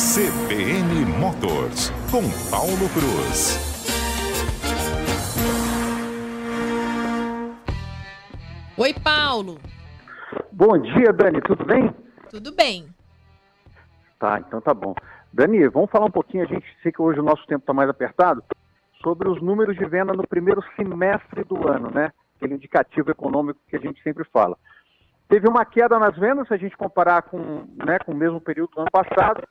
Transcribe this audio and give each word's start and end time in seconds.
CBN 0.00 1.04
Motors, 1.18 1.90
com 2.10 2.22
Paulo 2.50 2.88
Cruz. 2.94 3.60
Oi, 8.78 8.94
Paulo. 9.04 9.58
Bom 10.50 10.78
dia, 10.78 11.12
Dani, 11.12 11.42
tudo 11.42 11.66
bem? 11.66 11.94
Tudo 12.30 12.50
bem. 12.54 12.86
Tá, 14.18 14.38
então 14.40 14.62
tá 14.62 14.72
bom. 14.72 14.94
Dani, 15.34 15.68
vamos 15.68 15.90
falar 15.90 16.06
um 16.06 16.10
pouquinho, 16.10 16.44
a 16.44 16.46
gente 16.46 16.64
sei 16.82 16.90
que 16.90 17.02
hoje 17.02 17.20
o 17.20 17.22
nosso 17.22 17.46
tempo 17.46 17.60
está 17.60 17.74
mais 17.74 17.90
apertado, 17.90 18.42
sobre 19.02 19.28
os 19.28 19.42
números 19.42 19.76
de 19.76 19.84
venda 19.84 20.14
no 20.14 20.26
primeiro 20.26 20.64
semestre 20.76 21.44
do 21.44 21.68
ano, 21.70 21.90
né? 21.90 22.10
Aquele 22.36 22.54
indicativo 22.54 23.10
econômico 23.10 23.60
que 23.68 23.76
a 23.76 23.80
gente 23.80 24.02
sempre 24.02 24.24
fala. 24.32 24.56
Teve 25.28 25.46
uma 25.46 25.66
queda 25.66 25.98
nas 25.98 26.16
vendas, 26.16 26.48
se 26.48 26.54
a 26.54 26.56
gente 26.56 26.74
comparar 26.74 27.20
com, 27.20 27.66
né, 27.84 27.98
com 27.98 28.12
o 28.12 28.16
mesmo 28.16 28.40
período 28.40 28.70
do 28.70 28.80
ano 28.80 28.90
passado, 28.90 29.46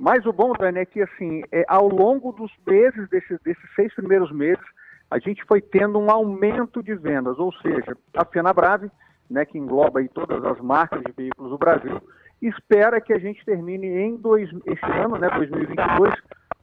mas 0.00 0.24
o 0.24 0.32
bom, 0.32 0.54
Dani, 0.54 0.78
é 0.78 0.86
que 0.86 1.02
assim, 1.02 1.42
é, 1.52 1.62
ao 1.68 1.86
longo 1.86 2.32
dos 2.32 2.50
meses, 2.66 3.06
desses, 3.10 3.38
desses 3.42 3.74
seis 3.76 3.94
primeiros 3.94 4.32
meses, 4.32 4.64
a 5.10 5.18
gente 5.18 5.44
foi 5.44 5.60
tendo 5.60 5.98
um 5.98 6.10
aumento 6.10 6.82
de 6.82 6.94
vendas, 6.94 7.38
ou 7.38 7.52
seja, 7.52 7.94
a 8.16 8.24
Fenabrave, 8.24 8.90
né, 9.28 9.44
que 9.44 9.58
engloba 9.58 10.00
aí 10.00 10.08
todas 10.08 10.42
as 10.42 10.58
marcas 10.58 11.02
de 11.02 11.12
veículos 11.12 11.50
do 11.50 11.58
Brasil, 11.58 12.00
espera 12.40 12.98
que 12.98 13.12
a 13.12 13.18
gente 13.18 13.44
termine 13.44 13.88
em 13.88 14.16
dois, 14.16 14.48
esse 14.64 14.86
ano, 14.86 15.18
né, 15.18 15.28
2022, 15.36 16.14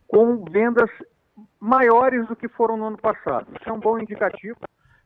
com 0.08 0.44
vendas 0.45 0.89
maiores 1.59 2.27
do 2.27 2.35
que 2.35 2.47
foram 2.47 2.75
no 2.75 2.85
ano 2.85 2.97
passado. 2.97 3.45
Isso 3.53 3.69
é 3.69 3.72
um 3.72 3.80
bom 3.80 3.99
indicativo. 3.99 4.58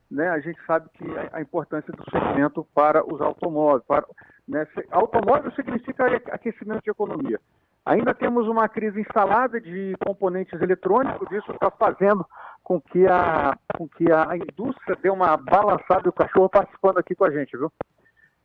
Né? 0.10 0.30
A 0.30 0.40
gente 0.40 0.60
sabe 0.66 0.90
que 0.94 1.04
a 1.34 1.41
importância 1.41 1.91
do 1.91 2.04
segmento 2.10 2.66
para 2.74 3.04
os 3.05 3.20
automóveis. 3.20 3.84
Para, 3.86 4.05
né? 4.48 4.66
Automóvel 4.90 5.52
significa 5.52 6.05
aquecimento 6.32 6.84
de 6.84 6.91
economia. 6.91 7.40
Ainda 7.85 8.13
temos 8.13 8.48
uma 8.48 8.70
crise 8.70 9.02
instalada 9.02 9.59
de 9.59 9.95
componentes 10.05 10.59
eletrônicos, 10.62 11.31
isso 11.31 11.51
está 11.51 11.71
fazendo 11.71 12.26
com 12.63 12.79
que 12.79 13.07
a, 13.07 13.57
com 13.76 13.88
que 13.90 14.12
a 14.12 14.38
indústria 14.38 14.96
dê 15.01 15.10
uma 15.10 15.35
balançada, 15.35 16.07
o 16.07 16.13
cachorro 16.13 16.48
participando 16.48 16.99
aqui 16.99 17.15
com 17.15 17.26
a 17.26 17.32
gente, 17.32 17.57
viu? 17.57 17.71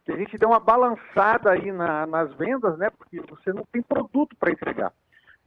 Que 0.05 0.13
a 0.13 0.17
gente 0.17 0.39
dê 0.39 0.47
uma 0.47 0.59
balançada 0.59 1.51
aí 1.51 1.71
na, 1.71 2.07
nas 2.07 2.33
vendas, 2.35 2.79
né? 2.79 2.89
Porque 2.91 3.21
você 3.21 3.53
não 3.53 3.65
tem 3.71 3.83
produto 3.83 4.35
para 4.37 4.53
entregar. 4.53 4.93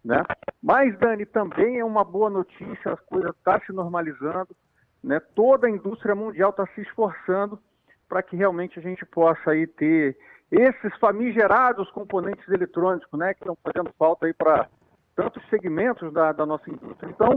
Né? 0.03 0.23
Mas, 0.61 0.97
Dani, 0.99 1.25
também 1.25 1.79
é 1.79 1.85
uma 1.85 2.03
boa 2.03 2.29
notícia, 2.29 2.93
as 2.93 2.99
coisas 3.01 3.31
estão 3.35 3.53
tá 3.53 3.65
se 3.65 3.73
normalizando, 3.73 4.55
né? 5.03 5.19
toda 5.35 5.67
a 5.67 5.69
indústria 5.69 6.15
mundial 6.15 6.51
está 6.51 6.65
se 6.67 6.81
esforçando 6.81 7.59
para 8.07 8.23
que 8.23 8.35
realmente 8.35 8.79
a 8.79 8.81
gente 8.81 9.05
possa 9.05 9.51
aí 9.51 9.67
ter 9.67 10.17
esses 10.51 10.95
famigerados 10.99 11.89
componentes 11.91 12.47
eletrônicos, 12.47 13.19
né, 13.19 13.33
que 13.33 13.41
estão 13.41 13.57
fazendo 13.63 13.93
falta 13.97 14.25
aí 14.25 14.33
para 14.33 14.67
tantos 15.15 15.43
segmentos 15.49 16.11
da, 16.13 16.31
da, 16.31 16.45
nossa 16.45 16.69
indústria. 16.69 17.09
Então, 17.09 17.35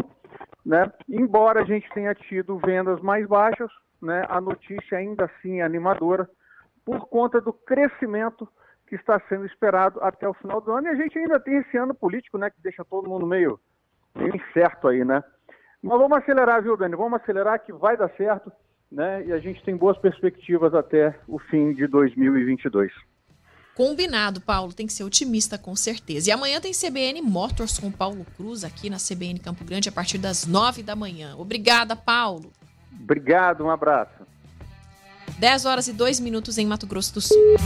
né, 0.65 0.91
embora 1.09 1.63
a 1.63 1.65
gente 1.65 1.89
tenha 1.91 2.15
tido 2.15 2.59
vendas 2.59 3.01
mais 3.01 3.27
baixas, 3.27 3.71
né, 4.01 4.25
a 4.29 4.41
notícia 4.41 4.99
ainda 4.99 5.25
assim 5.25 5.61
é 5.61 5.63
animadora 5.63 6.29
por 6.85 7.07
conta 7.09 7.41
do 7.41 7.53
crescimento 7.53 8.49
que 8.89 8.97
está 8.97 9.21
sendo 9.29 9.47
esperado 9.47 10.01
até 10.03 10.29
o 10.29 10.35
final 10.35 10.61
do 10.61 10.73
ano. 10.73 10.87
E 10.87 10.91
a 10.91 10.95
gente 10.95 11.19
ainda 11.19 11.39
tem 11.39 11.59
esse 11.59 11.77
ano 11.77 11.95
político, 11.95 12.39
né, 12.39 12.51
que 12.51 12.61
deixa 12.63 12.85
todo 12.85 13.09
mundo 13.09 13.27
meio, 13.27 13.59
meio 14.15 14.35
incerto 14.37 14.89
aí, 14.89 15.05
né? 15.05 15.23
Mas 15.83 15.99
vamos 15.99 16.19
acelerar, 16.19 16.63
viu, 16.63 16.77
Dani? 16.77 16.95
Vamos 16.95 17.21
acelerar 17.21 17.59
que 17.59 17.73
vai 17.73 17.97
dar 17.97 18.11
certo 18.11 18.53
né? 18.93 19.25
E 19.27 19.33
a 19.33 19.39
gente 19.39 19.63
tem 19.65 19.77
boas 19.77 19.97
perspectivas 19.99 20.75
até 20.75 21.19
o 21.27 21.39
fim 21.39 21.73
de 21.73 21.87
2022. 21.87 22.93
Combinado, 23.75 24.41
Paulo. 24.41 24.73
Tem 24.73 24.87
que 24.87 24.93
ser 24.93 25.03
otimista, 25.03 25.57
com 25.57 25.75
certeza. 25.75 26.29
E 26.29 26.33
amanhã 26.33 26.61
tem 26.61 26.73
CBN 26.73 27.23
Motors 27.23 27.79
com 27.79 27.91
Paulo 27.91 28.27
Cruz 28.37 28.65
aqui 28.65 28.91
na 28.91 28.99
CBN 28.99 29.39
Campo 29.39 29.65
Grande 29.65 29.89
a 29.89 29.93
partir 29.93 30.19
das 30.19 30.47
nove 30.47 30.83
da 30.83 30.95
manhã. 30.95 31.35
Obrigada, 31.39 31.97
Paulo. 31.97 32.53
Obrigado, 33.01 33.65
um 33.65 33.71
abraço. 33.71 34.27
10 35.39 35.65
horas 35.65 35.89
e 35.89 35.93
2 35.93 36.21
minutos 36.21 36.59
em 36.59 36.67
Mato 36.67 36.87
Grosso 36.87 37.15
do 37.15 37.21
Sul. 37.21 37.57